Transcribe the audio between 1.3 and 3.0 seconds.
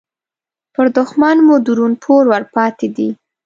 مو درون پور ورپاتې